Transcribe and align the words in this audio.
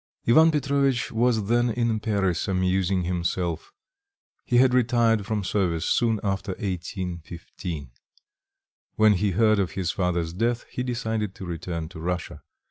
Ivan 0.27 0.49
Petrovitch 0.49 1.11
was 1.11 1.43
then 1.45 1.69
in 1.69 1.99
Paris 1.99 2.47
amusing 2.47 3.03
himself; 3.03 3.71
he 4.43 4.57
had 4.57 4.73
retired 4.73 5.27
from 5.27 5.43
service 5.43 5.85
soon 5.85 6.19
after 6.23 6.53
1815. 6.53 7.91
When 8.95 9.13
he 9.13 9.29
heard 9.33 9.59
of 9.59 9.73
his 9.73 9.91
father's 9.91 10.33
death 10.33 10.65
he 10.71 10.81
decided 10.81 11.35
to 11.35 11.45
return 11.45 11.87
to 11.89 11.99
Russia. 11.99 12.41